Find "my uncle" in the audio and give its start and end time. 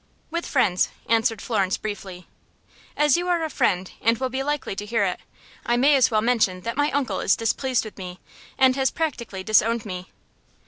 6.75-7.19